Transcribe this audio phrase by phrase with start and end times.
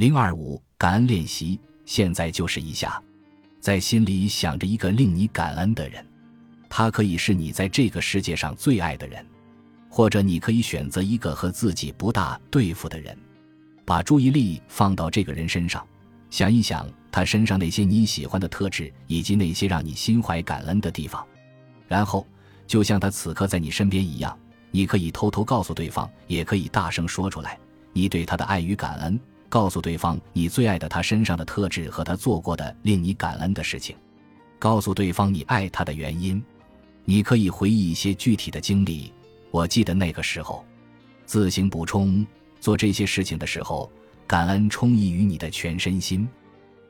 [0.00, 2.98] 零二五感恩练习，现在就是一下，
[3.60, 6.02] 在心里想着一个令你感恩的人，
[6.70, 9.22] 他可以是你在这个世界上最爱的人，
[9.90, 13.14] 或者你可以选择一个和自己不大对付的人，
[13.84, 15.86] 把注意力放到这个人身上，
[16.30, 21.22] 想一想他身上那些你喜欢的特质，以及那些让你心怀感恩的地方，
[21.86, 22.26] 然后
[22.66, 24.34] 就像他此刻在你身边一样。
[24.70, 27.58] 你可以偷偷告诉对方，也可以大声说出来，
[27.92, 29.20] 你对他的爱与感恩。
[29.50, 33.94] 告诉对方你最爱的他身上的特质和他做过的令你感恩的事情。
[34.58, 36.42] 告诉对方你爱他的原因。
[37.04, 39.12] 你可以回忆一些具体的经历。
[39.50, 40.64] 我记得那个时候，
[41.26, 42.24] 自行补充
[42.60, 43.90] 做这些事情的时候，
[44.28, 46.28] 感恩充溢于你的全身心。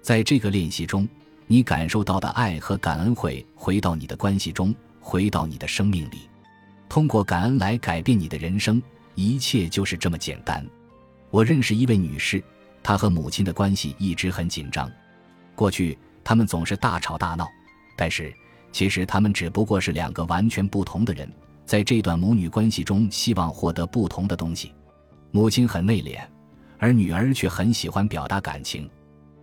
[0.03, 1.09] 在这个练习中，
[1.47, 6.29] 你感受到的爱和感恩会回到你的关系中，回到你的生命里。
[6.89, 8.83] 通过感恩来改变你的人生，
[9.15, 10.67] 一切就是这么简单。
[11.31, 12.43] 我认识一位女士，
[12.83, 14.91] 她和母亲的关系一直很紧张。
[15.55, 17.49] 过去他们总是大吵大闹，
[17.97, 18.33] 但是
[18.73, 21.31] 其实他们只不过是两个完全不同的人，
[21.65, 24.73] 在这段母女关系中，希望获得不同的东西。
[25.31, 26.21] 母亲很内敛，
[26.79, 28.91] 而女儿却很喜欢表达感情，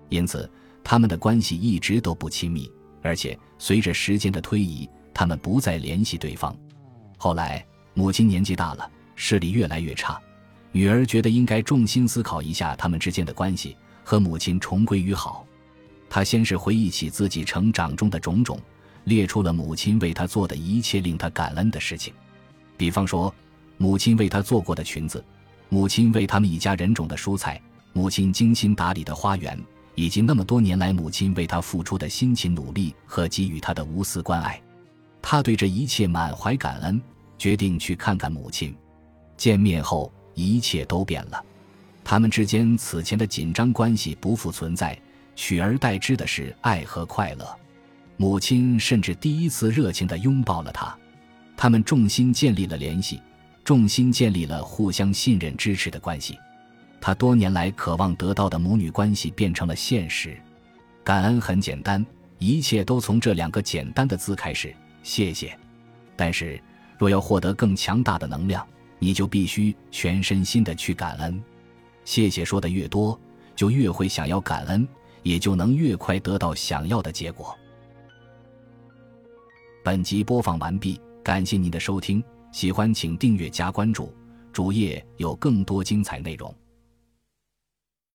[0.10, 0.50] 因此
[0.84, 2.70] 他们的关系一直都不亲密。
[3.04, 6.54] 而且随着时间的推移，他们不再联系对方。
[7.16, 10.20] 后来，母亲年纪大了，视力越来越差，
[10.72, 15.46] 女儿觉得应该重心思考一下他们之间的关系，和母亲重归于好。
[16.10, 18.60] 她先是回忆起自己成长中的种种，
[19.06, 22.14] 列出了母亲为她做的一切令她感恩的事情，
[22.78, 23.34] 比方说，
[23.78, 25.24] 母亲为她做过的裙子，
[25.70, 27.62] 母亲为他们一家人种的蔬菜，
[27.94, 29.60] 母亲精心打理的花园，
[29.96, 34.62] 以及那么多年来母亲为她付出的辛勤努力和给予她的无私关爱。
[35.20, 37.02] 他对这一切满怀感恩，
[37.38, 38.74] 决定去看看母亲。
[39.36, 41.44] 见面后，一切都变了。
[42.04, 44.98] 他们之间此前的紧张关系不复存在，
[45.36, 47.58] 取而代之的是爱和快乐。
[48.16, 50.96] 母亲甚至第一次热情地拥抱了他。
[51.58, 53.20] 他们重新建立了联系，
[53.66, 56.38] 重新建立了互相信任、支持的关系。
[57.02, 60.38] 他多年来渴望得到的母女关系变成了现实。
[61.04, 62.06] 感恩很简单，
[62.38, 64.74] 一切都从这两个简单的字开始。
[65.04, 65.58] 谢谢，
[66.16, 66.62] 但是
[66.98, 68.66] 若要获得更强大的能量，
[69.00, 71.44] 你就必须全身心的去感恩。
[72.06, 73.20] 谢谢说的越多，
[73.56, 74.88] 就越会想要感恩，
[75.24, 77.58] 也就能越快得到想要的结果。
[79.84, 84.14] 本集播放完毕，感谢您的收听，喜欢请订阅加关注，
[84.52, 86.54] 主页有更多精彩内容。